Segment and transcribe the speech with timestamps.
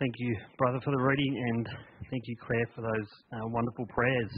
[0.00, 1.68] Thank you, brother, for the reading, and
[2.10, 4.32] thank you, Claire, for those uh, wonderful prayers.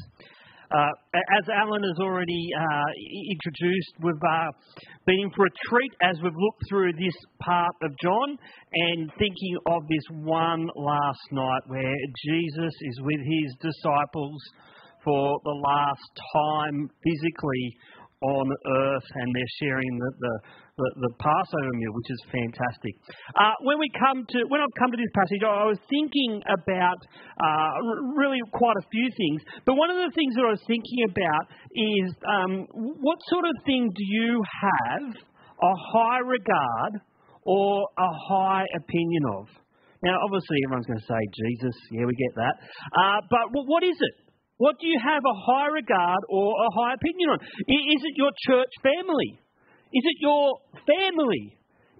[0.74, 2.90] Uh, as Alan has already uh,
[3.30, 4.50] introduced, we've uh,
[5.06, 8.36] been in for a treat as we've looked through this part of John
[8.74, 11.94] and thinking of this one last night where
[12.26, 14.42] Jesus is with his disciples
[15.04, 17.76] for the last time physically
[18.22, 20.40] on earth and they're sharing the, the
[20.78, 22.96] the, the Passover meal, which is fantastic.
[23.36, 27.00] Uh, when we come to when I've come to this passage, I was thinking about
[27.36, 27.72] uh,
[28.16, 29.44] really quite a few things.
[29.68, 31.44] But one of the things that I was thinking about
[31.76, 32.52] is um,
[33.04, 37.04] what sort of thing do you have a high regard
[37.44, 39.52] or a high opinion of?
[40.02, 41.76] Now, obviously, everyone's going to say Jesus.
[41.92, 42.54] Yeah, we get that.
[42.90, 44.14] Uh, but what is it?
[44.56, 47.38] What do you have a high regard or a high opinion on?
[47.42, 49.41] Is it your church family?
[49.92, 51.56] Is it your family?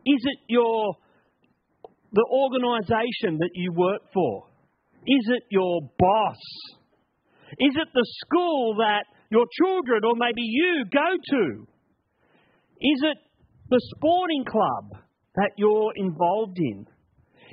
[0.07, 0.97] Is it your
[2.13, 4.45] the organisation that you work for?
[5.07, 6.41] Is it your boss?
[7.59, 11.67] Is it the school that your children or maybe you go to?
[12.81, 13.19] Is it
[13.71, 15.03] the sporting club
[15.37, 16.87] that you're involved in?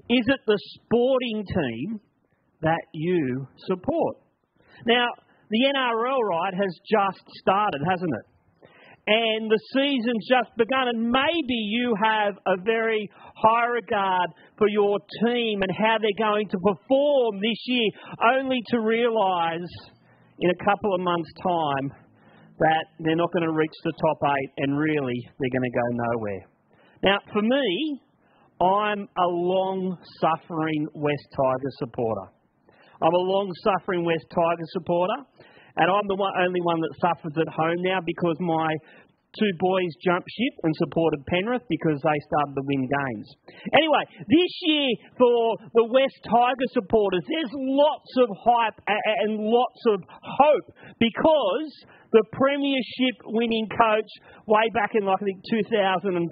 [0.09, 1.99] Is it the sporting team
[2.61, 4.17] that you support?
[4.85, 5.07] Now,
[5.49, 8.38] the NRL ride has just started, hasn't it?
[9.09, 14.99] And the season's just begun, and maybe you have a very high regard for your
[15.25, 17.89] team and how they're going to perform this year,
[18.37, 19.73] only to realise
[20.39, 21.89] in a couple of months' time
[22.59, 25.87] that they're not going to reach the top eight and really they're going to go
[26.13, 26.45] nowhere.
[27.01, 28.01] Now, for me,
[28.61, 32.29] I'm a long suffering West Tiger supporter.
[33.01, 35.15] I'm a long suffering West Tiger supporter.
[35.79, 38.75] And I'm the one, only one that suffers at home now because my
[39.37, 43.27] two boys jumped ship and supported Penrith because they started to win games.
[43.71, 48.79] Anyway, this year for the West Tiger supporters, there's lots of hype
[49.23, 50.67] and lots of hope
[50.99, 51.71] because
[52.11, 54.09] the premiership winning coach
[54.47, 56.25] way back in like I think 2005,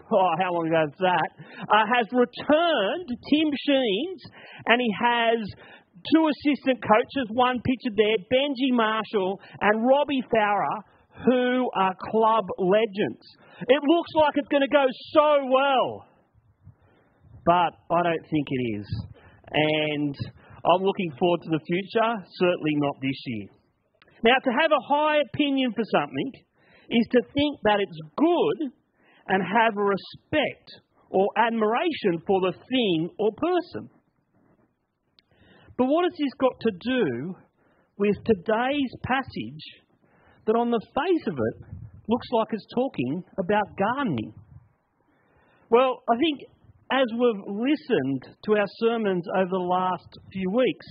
[0.12, 1.28] oh how long ago is that,
[1.68, 4.22] uh, has returned Tim Sheens
[4.66, 5.36] and he has
[6.12, 10.82] two assistant coaches, one pictured there, Benji Marshall and Robbie Farah,
[11.24, 13.24] who are club legends.
[13.60, 16.06] It looks like it's going to go so well,
[17.44, 18.86] but I don't think it is.
[19.52, 20.14] And
[20.64, 23.48] I'm looking forward to the future, certainly not this year.
[24.24, 26.32] Now, to have a high opinion for something
[26.90, 28.70] is to think that it's good
[29.28, 30.70] and have a respect
[31.10, 33.90] or admiration for the thing or person.
[35.76, 37.34] But what has this got to do
[37.98, 39.64] with today's passage
[40.46, 44.34] that, on the face of it, looks like it's talking about gardening?
[45.70, 46.40] Well, I think
[46.90, 50.86] as we've listened to our sermons over the last few weeks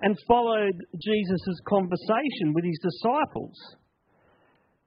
[0.00, 3.58] and followed Jesus' conversation with his disciples,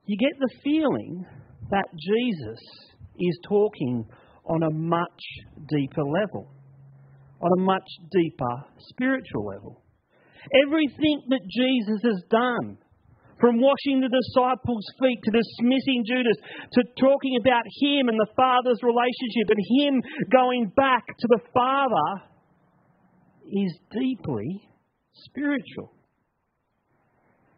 [0.06, 1.26] you get the feeling
[1.70, 2.60] that Jesus
[3.20, 4.06] is talking
[4.46, 5.22] on a much
[5.70, 6.52] deeper level
[7.44, 9.84] on a much deeper spiritual level.
[10.66, 12.78] Everything that Jesus has done,
[13.40, 16.38] from washing the disciples' feet to dismissing Judas,
[16.72, 20.02] to talking about him and the Father's relationship and him
[20.32, 22.24] going back to the Father,
[23.52, 24.70] is deeply
[25.14, 25.92] spiritual.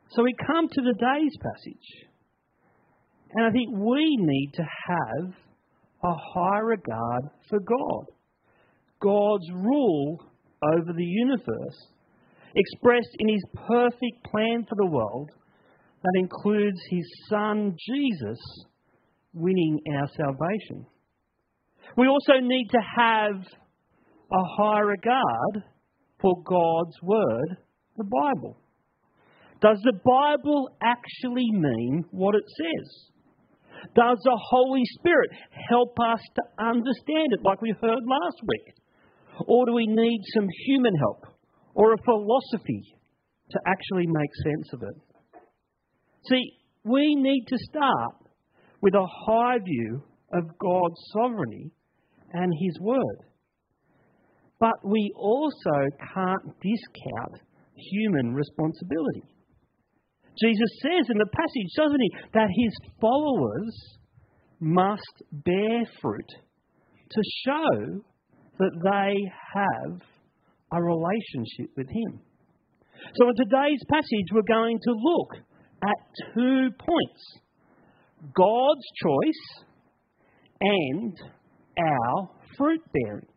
[0.10, 2.10] So we come to today's passage,
[3.34, 5.34] and I think we need to have
[6.04, 8.06] a high regard for God.
[9.06, 10.18] God's rule
[10.64, 11.78] over the universe,
[12.56, 15.30] expressed in his perfect plan for the world
[16.02, 18.40] that includes his son Jesus
[19.32, 20.88] winning our salvation.
[21.96, 23.36] We also need to have
[24.32, 25.64] a high regard
[26.20, 27.58] for God's word,
[27.98, 28.58] the Bible.
[29.62, 33.12] Does the Bible actually mean what it says?
[33.96, 35.30] Does the Holy Spirit
[35.70, 38.74] help us to understand it, like we heard last week?
[39.48, 41.26] Or do we need some human help
[41.74, 42.96] or a philosophy
[43.52, 45.42] to actually make sense of it?
[46.30, 46.52] See,
[46.84, 48.16] we need to start
[48.82, 50.04] with a high view
[50.34, 51.72] of God's sovereignty
[52.32, 53.18] and His Word.
[54.60, 57.42] But we also can't discount
[57.76, 59.24] human responsibility.
[60.42, 63.98] Jesus says in the passage, doesn't he, that his followers
[64.60, 66.30] must bear fruit
[67.10, 68.02] to show
[68.60, 70.02] that they have
[70.72, 72.20] a relationship with Him.
[73.16, 75.44] So, in today's passage, we're going to look
[75.84, 77.40] at two points
[78.36, 79.66] God's choice
[80.62, 81.14] and
[81.78, 83.28] our fruit bearing.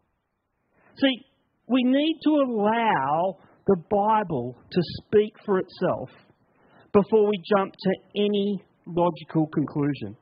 [0.97, 1.25] See,
[1.67, 6.09] we need to allow the Bible to speak for itself
[6.93, 10.17] before we jump to any logical conclusion.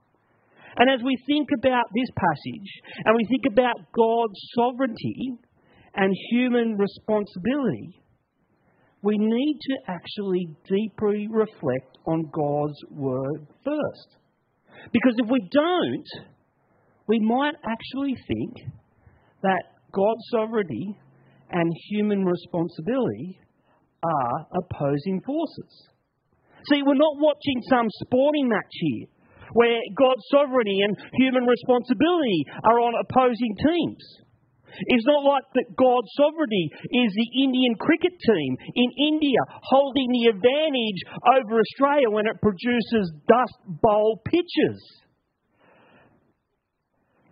[0.78, 2.70] And as we think about this passage
[3.04, 5.32] and we think about God's sovereignty
[5.94, 8.02] and human responsibility,
[9.02, 14.16] we need to actually deeply reflect on God's word first.
[14.92, 16.08] Because if we don't,
[17.08, 18.72] we might actually think
[19.42, 19.62] that
[19.92, 20.98] God's sovereignty
[21.50, 23.38] and human responsibility
[24.02, 25.88] are opposing forces.
[26.70, 29.06] See, we're not watching some sporting match here
[29.52, 34.04] where God's sovereignty and human responsibility are on opposing teams.
[34.92, 40.36] It's not like that God's sovereignty is the Indian cricket team in India holding the
[40.36, 41.00] advantage
[41.32, 44.80] over Australia when it produces dust bowl pitches.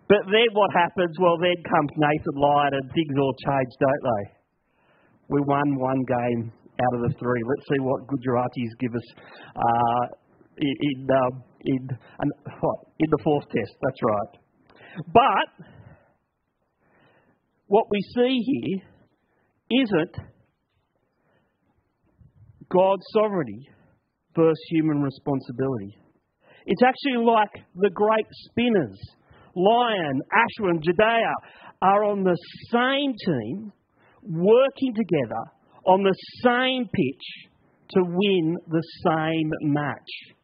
[0.07, 1.17] But then what happens?
[1.19, 4.23] Well, then comes Nathan Lyon and things all change, don't they?
[5.29, 7.41] We won one game out of the three.
[7.41, 9.07] Let's see what Gujaratis give us
[9.55, 10.05] uh,
[10.61, 11.89] in, um, in,
[12.99, 13.75] in the fourth test.
[13.81, 14.39] That's right.
[15.07, 15.65] But
[17.67, 20.15] what we see here isn't
[22.71, 23.69] God's sovereignty
[24.35, 25.97] versus human responsibility.
[26.65, 28.99] It's actually like the great spinners,
[29.55, 31.33] Lyon, Ashwin, Jadeja,
[31.81, 32.37] are on the
[32.71, 33.71] same team,
[34.23, 35.43] working together
[35.85, 37.49] on the same pitch
[37.91, 40.34] to win the same match.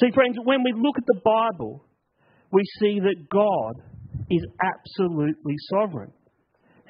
[0.00, 1.84] See, friends, when we look at the Bible,
[2.50, 3.82] we see that God
[4.30, 6.12] is absolutely sovereign.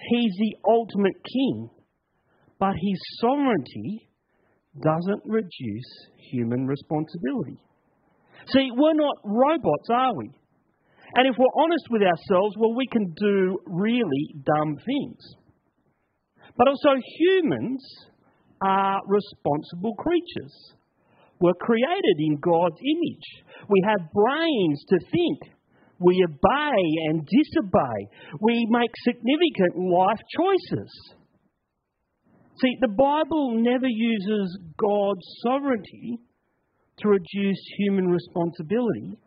[0.09, 1.71] He's the ultimate king,
[2.59, 4.09] but his sovereignty
[4.81, 7.59] doesn't reduce human responsibility.
[8.49, 10.31] See, we're not robots, are we?
[11.15, 15.21] And if we're honest with ourselves, well, we can do really dumb things.
[16.57, 17.85] But also, humans
[18.63, 20.75] are responsible creatures.
[21.43, 23.45] We're created in God's image.
[23.69, 25.53] We have brains to think.
[25.99, 27.99] We obey and disobey.
[28.41, 30.91] We make significant life choices.
[32.61, 36.21] See, the Bible never uses God's sovereignty
[36.99, 39.19] to reduce human responsibility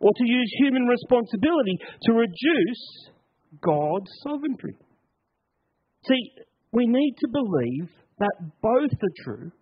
[0.00, 3.08] or to use human responsibility to reduce
[3.62, 4.76] God's sovereignty.
[6.06, 6.32] See,
[6.72, 7.88] we need to believe
[8.18, 9.52] that both are true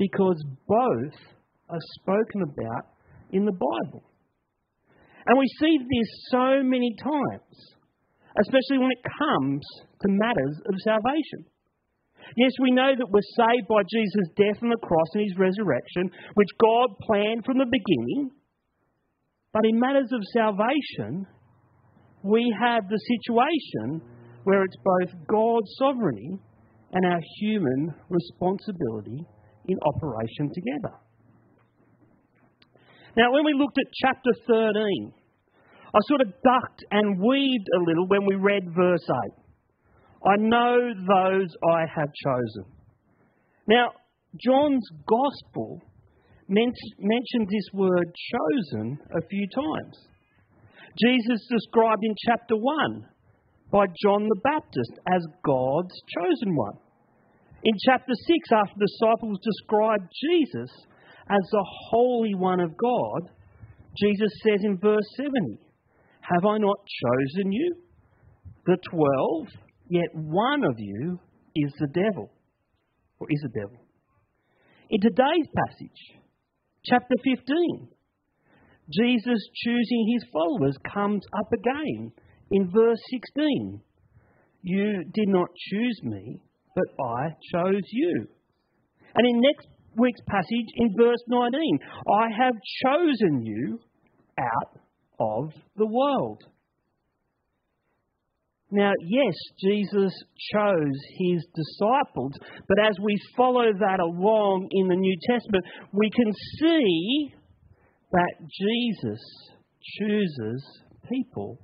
[0.00, 1.20] because both
[1.68, 2.88] are spoken about
[3.32, 4.02] in the Bible.
[5.26, 7.54] And we see this so many times,
[8.40, 9.60] especially when it comes
[10.00, 11.44] to matters of salvation.
[12.36, 16.10] Yes, we know that we're saved by Jesus' death on the cross and his resurrection,
[16.34, 18.30] which God planned from the beginning.
[19.52, 21.26] But in matters of salvation,
[22.22, 24.00] we have the situation
[24.44, 26.38] where it's both God's sovereignty
[26.92, 29.26] and our human responsibility
[29.70, 30.94] in operation together.
[33.16, 35.12] Now, when we looked at chapter 13,
[35.92, 39.32] I sort of ducked and weaved a little when we read verse 8.
[40.24, 42.64] I know those I have chosen.
[43.66, 43.92] Now,
[44.36, 45.80] John's Gospel
[46.48, 49.96] mentions this word chosen a few times.
[50.98, 53.06] Jesus described in chapter 1
[53.72, 56.78] by John the Baptist as God's chosen one.
[57.62, 60.70] In chapter 6, after the disciples describe Jesus
[61.28, 63.30] as the Holy One of God,
[63.98, 65.60] Jesus says in verse 70,
[66.22, 67.74] Have I not chosen you?
[68.64, 69.48] The twelve,
[69.88, 71.18] yet one of you
[71.54, 72.30] is the devil,
[73.18, 73.84] or is the devil.
[74.88, 76.22] In today's passage,
[76.86, 77.88] chapter 15,
[78.90, 82.12] Jesus choosing his followers comes up again
[82.50, 83.80] in verse 16.
[84.62, 86.40] You did not choose me,
[86.80, 88.26] but I chose you.
[89.14, 93.80] And in next week's passage, in verse 19, I have chosen you
[94.38, 94.80] out
[95.18, 96.42] of the world.
[98.72, 100.12] Now, yes, Jesus
[100.54, 102.32] chose his disciples,
[102.68, 107.34] but as we follow that along in the New Testament, we can see
[108.12, 109.20] that Jesus
[109.98, 110.64] chooses
[111.10, 111.58] people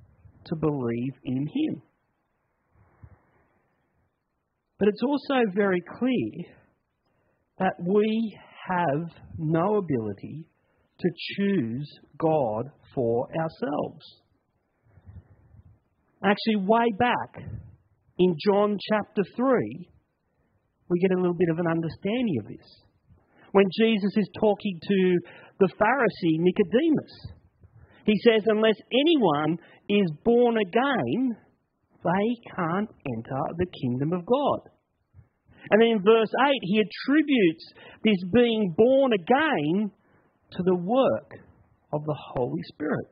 [0.46, 1.82] to believe in him.
[4.78, 6.44] But it's also very clear
[7.58, 10.46] that we have no ability
[11.00, 14.04] to choose God for ourselves.
[16.22, 17.44] Actually, way back
[18.18, 19.88] in John chapter 3,
[20.88, 22.86] we get a little bit of an understanding of this.
[23.52, 25.18] When Jesus is talking to
[25.60, 27.36] the Pharisee Nicodemus,
[28.04, 31.36] he says, Unless anyone is born again,
[32.02, 34.70] they can't enter the kingdom of God.
[35.70, 37.72] And then in verse 8, he attributes
[38.04, 39.90] this being born again
[40.52, 41.32] to the work
[41.92, 43.08] of the Holy Spirit.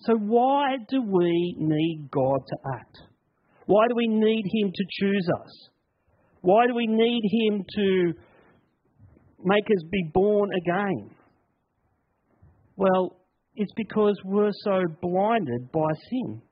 [0.00, 2.98] So, why do we need God to act?
[3.66, 5.68] Why do we need Him to choose us?
[6.42, 8.12] Why do we need Him to
[9.42, 11.10] make us be born again?
[12.76, 13.16] Well,
[13.56, 16.42] it's because we're so blinded by sin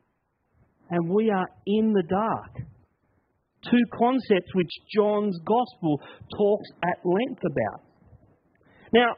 [0.90, 2.66] and we are in the dark.
[3.70, 6.00] Two concepts which John's Gospel
[6.36, 7.82] talks at length about.
[8.92, 9.14] Now,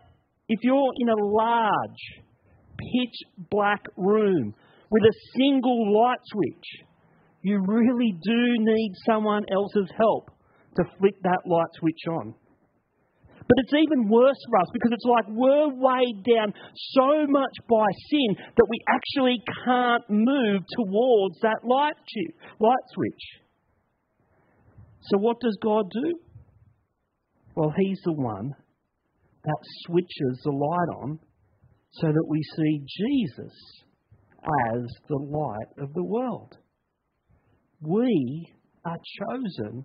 [0.48, 2.22] if you're in a large,
[2.78, 3.14] pitch
[3.50, 4.54] black room
[4.90, 6.86] with a single light switch,
[7.42, 10.30] you really do need someone else's help
[10.76, 12.34] to flick that light switch on.
[13.48, 16.52] But it's even worse for us because it's like we're weighed down
[16.94, 21.94] so much by sin that we actually can't move towards that light,
[22.58, 23.24] light switch.
[25.02, 26.14] So, what does God do?
[27.54, 28.52] Well, He's the one
[29.44, 31.20] that switches the light on
[31.92, 33.54] so that we see Jesus
[34.74, 36.56] as the light of the world.
[37.80, 38.48] We
[38.84, 39.84] are chosen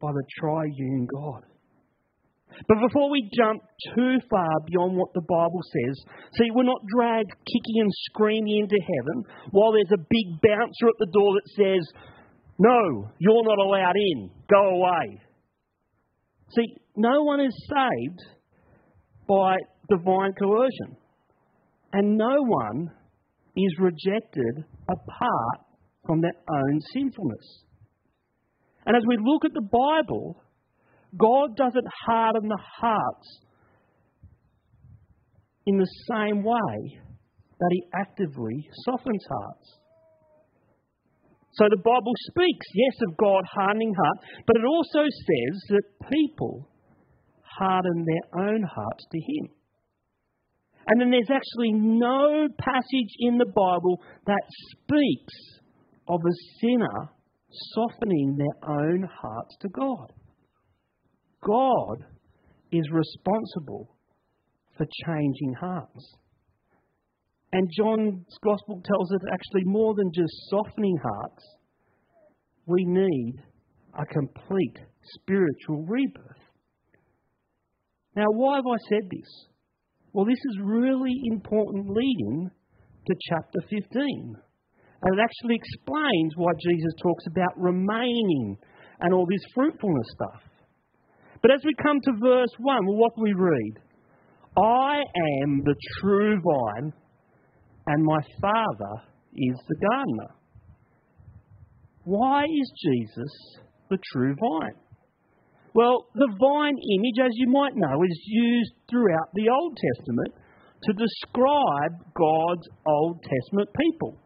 [0.00, 1.44] by the triune God.
[2.68, 3.62] But before we jump
[3.94, 6.04] too far beyond what the Bible says,
[6.38, 10.98] see, we're not dragged kicking and screaming into heaven while there's a big bouncer at
[10.98, 11.84] the door that says,
[12.58, 15.20] No, you're not allowed in, go away.
[16.54, 18.20] See, no one is saved
[19.26, 19.56] by
[19.88, 20.96] divine coercion,
[21.92, 22.90] and no one
[23.56, 25.58] is rejected apart
[26.06, 27.64] from their own sinfulness.
[28.84, 30.42] And as we look at the Bible,
[31.18, 33.40] God doesn't harden the hearts
[35.66, 37.00] in the same way
[37.58, 39.78] that He actively softens hearts.
[41.54, 46.68] So the Bible speaks, yes, of God hardening hearts, but it also says that people
[47.42, 49.50] harden their own hearts to Him.
[50.86, 55.34] And then there's actually no passage in the Bible that speaks
[56.08, 57.10] of a sinner
[57.74, 60.12] softening their own hearts to God.
[61.44, 62.04] God
[62.70, 63.96] is responsible
[64.76, 66.16] for changing hearts.
[67.52, 71.44] And John's Gospel tells us actually more than just softening hearts,
[72.66, 73.34] we need
[73.98, 74.78] a complete
[75.14, 76.42] spiritual rebirth.
[78.16, 79.46] Now, why have I said this?
[80.12, 82.50] Well, this is really important leading
[83.06, 84.36] to chapter 15.
[85.02, 88.56] And it actually explains why Jesus talks about remaining
[89.00, 90.42] and all this fruitfulness stuff.
[91.42, 93.74] But as we come to verse 1, well, what do we read?
[94.56, 95.02] I
[95.42, 96.92] am the true vine,
[97.86, 99.02] and my Father
[99.34, 100.34] is the gardener.
[102.04, 103.32] Why is Jesus
[103.90, 104.76] the true vine?
[105.74, 110.34] Well, the vine image, as you might know, is used throughout the Old Testament
[110.84, 114.18] to describe God's Old Testament people.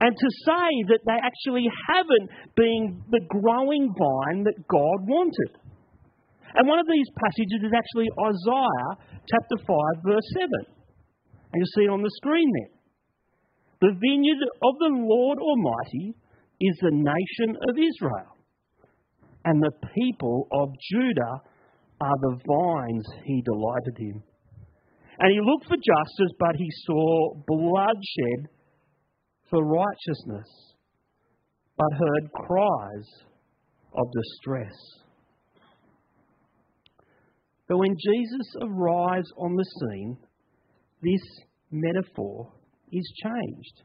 [0.00, 5.59] And to say that they actually haven't been the growing vine that God wanted.
[6.54, 8.90] And one of these passages is actually Isaiah
[9.26, 10.80] chapter 5, verse 7.
[11.52, 12.74] And you'll see it on the screen there.
[13.80, 16.14] The vineyard of the Lord Almighty
[16.60, 18.36] is the nation of Israel,
[19.44, 21.40] and the people of Judah
[22.00, 24.22] are the vines he delighted in.
[25.18, 28.48] And he looked for justice, but he saw bloodshed
[29.48, 30.48] for righteousness,
[31.76, 33.08] but heard cries
[33.94, 34.76] of distress.
[37.70, 40.18] But when Jesus arrives on the scene,
[41.04, 41.22] this
[41.70, 42.52] metaphor
[42.90, 43.82] is changed.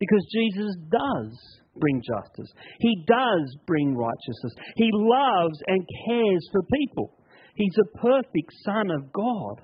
[0.00, 1.38] Because Jesus does
[1.76, 2.52] bring justice.
[2.80, 4.52] He does bring righteousness.
[4.74, 7.14] He loves and cares for people.
[7.54, 9.60] He's a perfect Son of God.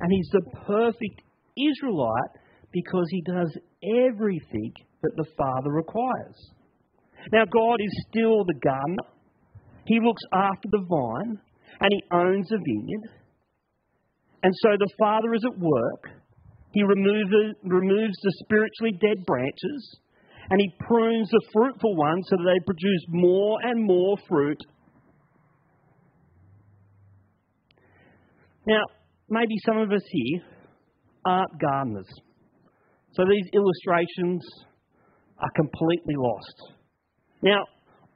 [0.00, 1.22] And he's the perfect
[1.56, 2.36] Israelite
[2.70, 3.56] because he does
[4.06, 6.36] everything that the Father requires.
[7.32, 9.08] Now, God is still the gardener.
[9.86, 11.40] He looks after the vine
[11.80, 13.10] and he owns a vineyard.
[14.42, 16.10] And so the Father is at work.
[16.72, 17.30] He removes,
[17.64, 19.98] removes the spiritually dead branches
[20.50, 24.58] and he prunes the fruitful ones so that they produce more and more fruit.
[28.66, 28.82] Now,
[29.28, 30.42] maybe some of us here
[31.24, 32.08] aren't gardeners.
[33.12, 34.42] So these illustrations
[35.38, 36.72] are completely lost.
[37.42, 37.62] Now,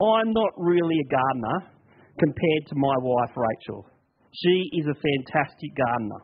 [0.01, 1.73] I'm not really a gardener,
[2.19, 3.87] compared to my wife Rachel.
[4.33, 6.23] She is a fantastic gardener.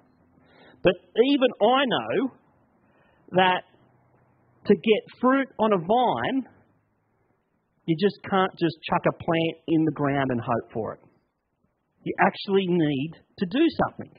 [0.83, 2.31] But even I know
[3.33, 3.63] that
[4.67, 6.49] to get fruit on a vine,
[7.87, 11.01] you just can't just chuck a plant in the ground and hope for it.
[12.05, 14.13] You actually need to do something.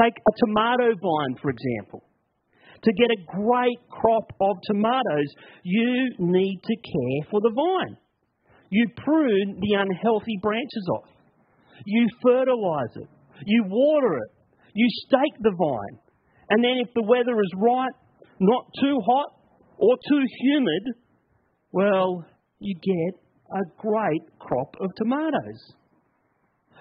[0.00, 2.04] Take a tomato vine, for example.
[2.82, 5.30] To get a great crop of tomatoes,
[5.64, 7.96] you need to care for the vine.
[8.70, 11.08] You prune the unhealthy branches off.
[11.84, 13.08] You fertilise it.
[13.46, 14.30] You water it.
[14.74, 15.98] You stake the vine.
[16.50, 17.92] And then, if the weather is right,
[18.40, 19.32] not too hot
[19.76, 20.96] or too humid,
[21.72, 22.24] well,
[22.58, 23.20] you get
[23.52, 25.74] a great crop of tomatoes.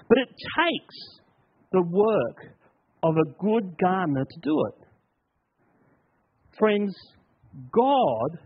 [0.10, 0.96] But it takes
[1.72, 2.56] the work
[3.04, 4.88] of a good gardener to do it.
[6.58, 6.96] Friends,
[7.72, 8.40] God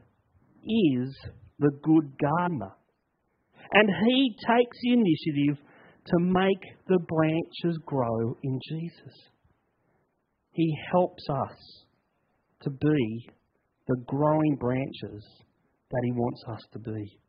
[0.63, 1.15] is
[1.59, 2.73] the good gardener.
[3.73, 5.63] And He takes the initiative
[6.07, 9.13] to make the branches grow in Jesus.
[10.51, 11.85] He helps us
[12.63, 13.29] to be
[13.87, 15.23] the growing branches
[15.89, 17.19] that He wants us to be.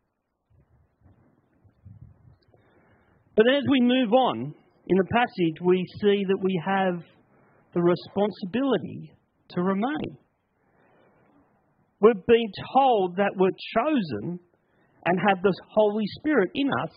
[3.37, 4.55] But as we move on
[4.87, 7.03] in the passage, we see that we have
[7.73, 9.13] the responsibility
[9.51, 10.19] to remain.
[12.01, 14.41] We've been told that we're chosen
[15.05, 16.91] and have the Holy Spirit in us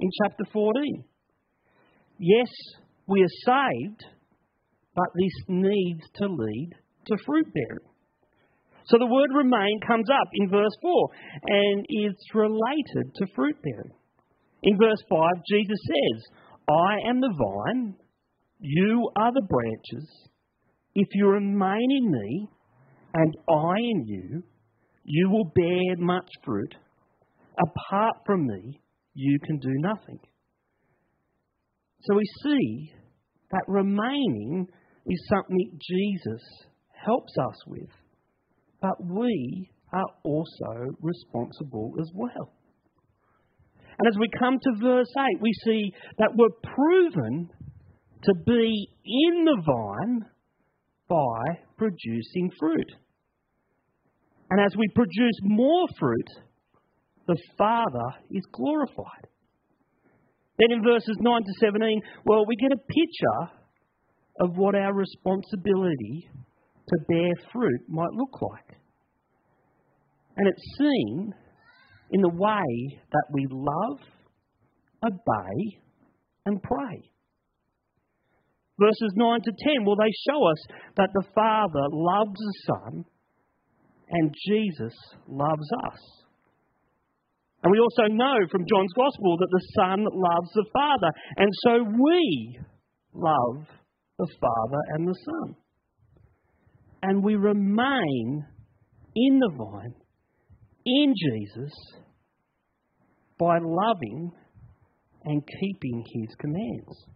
[0.00, 1.04] in chapter 14.
[2.18, 2.48] Yes,
[3.06, 4.04] we are saved,
[4.94, 6.70] but this needs to lead
[7.06, 7.88] to fruit bearing.
[8.86, 11.08] So the word remain comes up in verse 4
[11.42, 13.92] and it's related to fruit bearing.
[14.62, 16.24] In verse 5, Jesus says,
[16.68, 17.94] I am the vine,
[18.60, 20.08] you are the branches.
[20.94, 22.48] If you remain in me
[23.14, 24.42] and I in you,
[25.04, 26.74] you will bear much fruit.
[27.58, 28.80] Apart from me,
[29.14, 30.20] you can do nothing.
[32.02, 32.92] So we see
[33.50, 34.68] that remaining
[35.06, 36.42] is something Jesus
[37.04, 37.90] helps us with,
[38.80, 42.52] but we are also responsible as well.
[43.98, 47.50] And as we come to verse 8, we see that we're proven
[48.22, 50.24] to be in the vine
[51.08, 52.92] by producing fruit.
[54.50, 56.28] And as we produce more fruit,
[57.28, 59.28] the Father is glorified.
[60.58, 63.52] Then in verses 9 to 17, well, we get a picture
[64.40, 66.28] of what our responsibility
[66.88, 68.78] to bear fruit might look like.
[70.36, 71.34] And it's seen
[72.10, 73.98] in the way that we love,
[75.04, 75.78] obey,
[76.46, 77.10] and pray.
[78.80, 83.04] Verses 9 to 10, well, they show us that the Father loves the Son
[84.10, 84.94] and Jesus
[85.26, 86.27] loves us.
[87.62, 91.82] And we also know from John's Gospel that the Son loves the Father, and so
[91.82, 92.58] we
[93.12, 93.66] love
[94.18, 95.56] the Father and the Son.
[97.02, 98.46] And we remain
[99.14, 99.94] in the vine,
[100.86, 101.72] in Jesus,
[103.38, 104.32] by loving
[105.24, 107.06] and keeping His commands.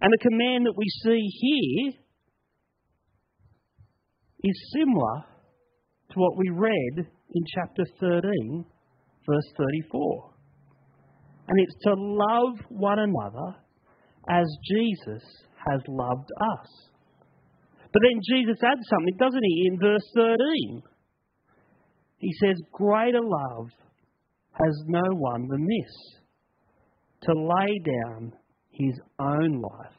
[0.00, 1.92] And the command that we see here
[4.42, 5.24] is similar
[6.10, 8.64] to what we read in chapter 13,
[9.26, 10.30] verse 34.
[11.48, 13.56] And it's to love one another
[14.28, 15.22] as Jesus
[15.66, 16.68] has loved us.
[17.92, 20.82] But then Jesus adds something, doesn't he, in verse 13?
[22.18, 23.68] He says, Greater love
[24.52, 26.20] has no one than this
[27.22, 28.32] to lay down
[28.70, 29.96] his own life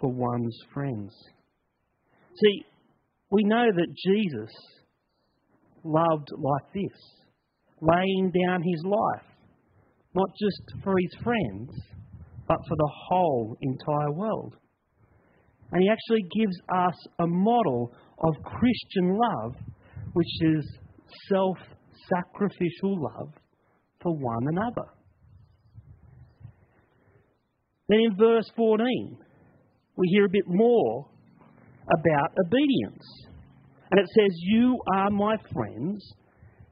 [0.00, 1.14] for one's friends.
[2.42, 2.64] See,
[3.30, 4.54] we know that Jesus
[5.82, 7.25] loved like this,
[7.80, 9.26] laying down his life,
[10.14, 11.70] not just for his friends,
[12.48, 14.54] but for the whole entire world.
[15.72, 19.56] And he actually gives us a model of Christian love,
[20.12, 20.78] which is
[21.28, 21.58] self
[22.08, 23.32] sacrificial love
[24.00, 24.88] for one another.
[27.88, 29.18] Then in verse 14,
[29.96, 31.06] we hear a bit more
[31.84, 33.04] about obedience.
[33.90, 36.04] And it says, You are my friends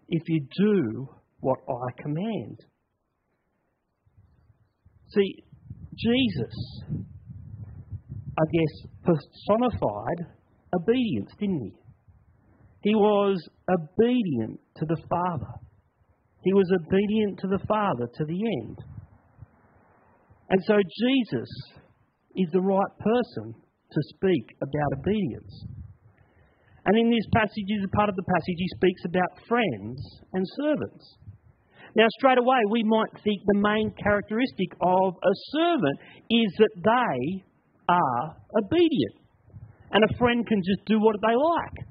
[0.09, 1.09] if you do
[1.41, 2.59] what I command.
[5.09, 5.45] See,
[5.97, 6.55] Jesus,
[8.39, 10.27] I guess, personified
[10.75, 11.75] obedience, didn't he?
[12.81, 13.41] He was
[13.71, 15.55] obedient to the Father.
[16.43, 18.79] He was obedient to the Father to the end.
[20.51, 21.49] And so Jesus
[22.37, 23.55] is the right person
[23.93, 25.65] to speak about obedience.
[26.87, 29.99] And in this passage, is a part of the passage, he speaks about friends
[30.33, 31.17] and servants.
[31.97, 37.45] Now, straight away, we might think the main characteristic of a servant is that they
[37.89, 39.17] are obedient.
[39.93, 41.87] And a friend can just do what they like.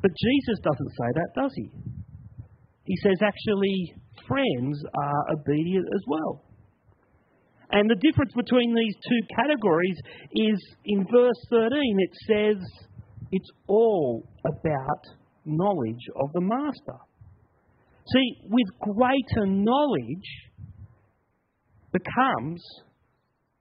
[0.00, 1.70] But Jesus doesn't say that, does he?
[2.84, 3.92] He says actually
[4.26, 6.44] friends are obedient as well.
[7.70, 9.98] And the difference between these two categories
[10.32, 12.87] is in verse 13 it says
[13.32, 15.02] it's all about
[15.44, 16.98] knowledge of the Master.
[18.12, 20.28] See, with greater knowledge
[21.92, 22.62] becomes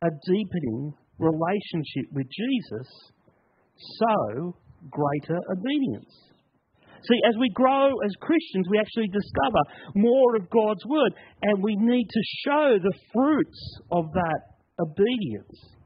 [0.04, 2.88] a deepening relationship with Jesus,
[4.00, 4.56] so
[4.90, 6.14] greater obedience.
[7.04, 9.62] See, as we grow as Christians, we actually discover
[9.96, 14.42] more of God's Word, and we need to show the fruits of that
[14.80, 15.77] obedience,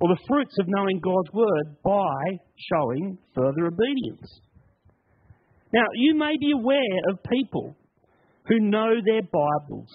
[0.00, 2.38] or the fruits of knowing God's Word by
[2.70, 4.40] showing further obedience.
[5.72, 7.76] Now, you may be aware of people
[8.46, 9.90] who know their Bibles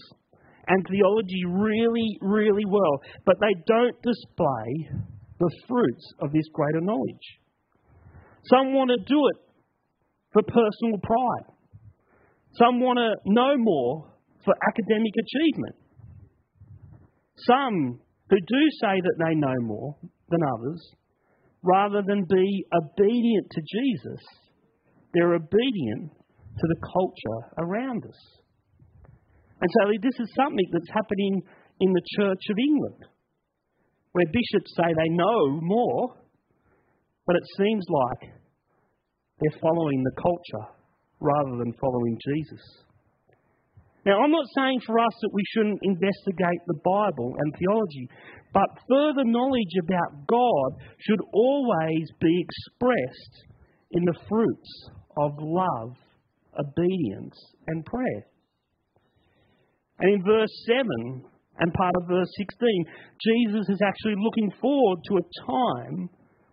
[0.67, 5.01] and theology really, really well, but they don't display
[5.39, 7.25] the fruits of this greater knowledge.
[8.45, 9.37] Some want to do it
[10.31, 11.55] for personal pride.
[12.53, 14.13] Some want to know more
[14.45, 15.75] for academic achievement.
[17.37, 19.95] Some who do say that they know more
[20.29, 20.81] than others,
[21.63, 24.21] rather than be obedient to Jesus,
[25.13, 28.21] they're obedient to the culture around us.
[29.61, 31.41] And so this is something that's happening
[31.79, 33.05] in the Church of England,
[34.11, 36.15] where bishops say they know more,
[37.25, 38.33] but it seems like
[39.39, 40.67] they're following the culture
[41.19, 42.82] rather than following Jesus.
[44.05, 48.09] Now, I'm not saying for us that we shouldn't investigate the Bible and theology,
[48.53, 53.47] but further knowledge about God should always be expressed
[53.91, 55.95] in the fruits of love,
[56.59, 57.37] obedience,
[57.67, 58.27] and prayer.
[59.99, 61.23] And in verse 7
[61.59, 62.85] and part of verse 16,
[63.23, 66.09] Jesus is actually looking forward to a time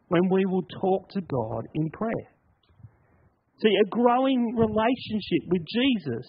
[0.09, 2.29] when we will talk to God in prayer.
[3.63, 6.27] See, a growing relationship with Jesus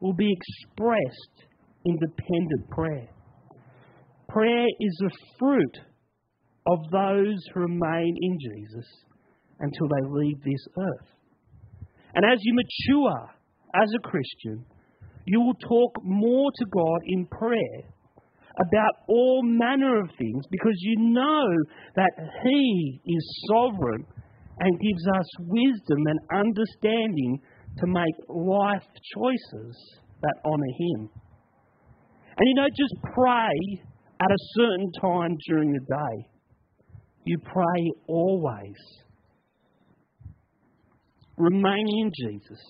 [0.00, 1.48] will be expressed
[1.84, 3.08] in dependent prayer.
[4.28, 5.78] Prayer is the fruit
[6.66, 8.86] of those who remain in Jesus
[9.58, 11.08] until they leave this earth.
[12.14, 13.30] And as you mature
[13.74, 14.64] as a Christian,
[15.26, 17.90] you will talk more to God in prayer
[18.58, 21.44] about all manner of things because you know
[21.96, 22.10] that
[22.44, 24.04] He is sovereign
[24.58, 27.40] and gives us wisdom and understanding
[27.78, 29.76] to make life choices
[30.22, 31.10] that honour Him.
[32.36, 33.82] And you don't just pray
[34.20, 36.28] at a certain time during the day,
[37.24, 38.76] you pray always.
[41.36, 42.60] Remaining in Jesus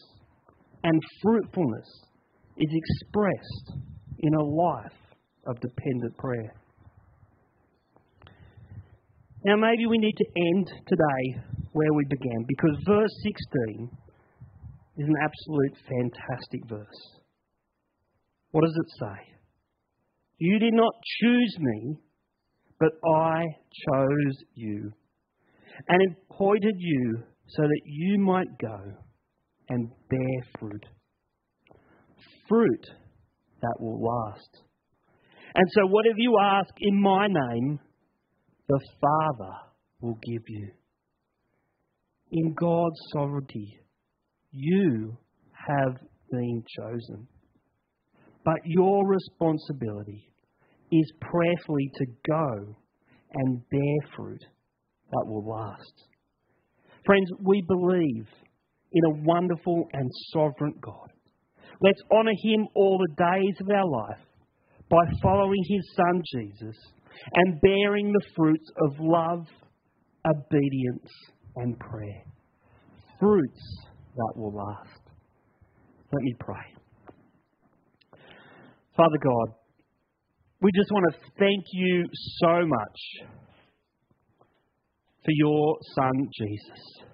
[0.84, 1.88] and fruitfulness
[2.56, 3.80] is expressed
[4.20, 4.92] in a life
[5.46, 6.54] of dependent prayer.
[9.44, 13.90] Now, maybe we need to end today where we began because verse 16
[15.00, 17.20] is an absolute fantastic verse.
[18.50, 19.32] What does it say?
[20.38, 21.96] You did not choose me,
[22.78, 23.44] but I
[23.88, 24.92] chose you
[25.88, 28.78] and appointed you so that you might go
[29.70, 30.84] and bear fruit
[32.50, 32.86] fruit
[33.62, 34.58] that will last.
[35.54, 37.80] And so, whatever you ask in my name,
[38.68, 39.54] the Father
[40.00, 40.68] will give you.
[42.32, 43.78] In God's sovereignty,
[44.52, 45.16] you
[45.52, 45.96] have
[46.30, 47.26] been chosen.
[48.44, 50.32] But your responsibility
[50.90, 52.76] is prayerfully to go
[53.34, 54.44] and bear fruit
[55.10, 56.04] that will last.
[57.04, 58.26] Friends, we believe
[58.92, 61.10] in a wonderful and sovereign God
[61.82, 64.20] Let's honour him all the days of our life
[64.90, 66.76] by following his son Jesus
[67.32, 69.46] and bearing the fruits of love,
[70.26, 71.10] obedience,
[71.56, 72.22] and prayer.
[73.18, 73.76] Fruits
[74.16, 75.00] that will last.
[76.12, 76.56] Let me pray.
[78.96, 79.54] Father God,
[80.60, 82.04] we just want to thank you
[82.38, 83.28] so much
[85.24, 87.10] for your Son, Jesus.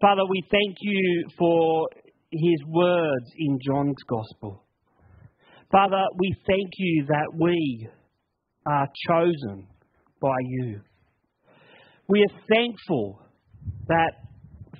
[0.00, 1.88] Father, we thank you for
[2.30, 4.64] his words in John's Gospel.
[5.70, 7.88] Father, we thank you that we
[8.66, 9.66] are chosen
[10.20, 10.80] by you.
[12.08, 13.20] We are thankful
[13.88, 14.12] that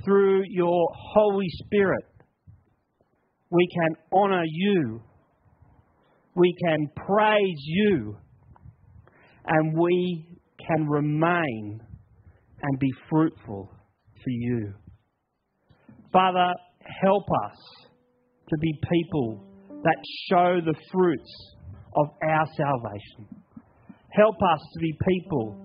[0.04, 2.04] through your Holy Spirit
[3.52, 5.02] we can honour you,
[6.34, 8.16] we can praise you,
[9.46, 11.80] and we can remain
[12.62, 14.72] and be fruitful for you.
[16.10, 16.54] Father,
[17.02, 17.58] help us
[18.48, 19.44] to be people
[19.82, 19.96] that
[20.30, 21.54] show the fruits
[21.94, 23.42] of our salvation.
[24.12, 25.56] Help us to be people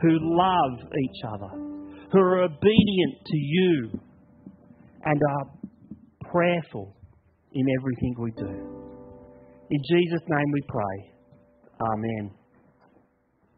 [0.00, 1.73] who love each other,
[2.14, 3.90] who are obedient to you,
[5.04, 5.46] and are
[6.30, 6.94] prayerful
[7.52, 8.46] in everything we do.
[9.70, 11.10] In Jesus' name we pray.
[11.92, 12.30] Amen.